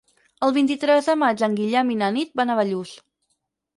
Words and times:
El 0.45 0.53
vint-i-tres 0.55 1.09
de 1.11 1.15
maig 1.23 1.43
en 1.49 1.59
Guillem 1.61 1.93
i 1.97 2.01
na 2.03 2.11
Nit 2.17 2.33
van 2.41 2.55
a 2.55 2.59
Bellús. 2.61 2.95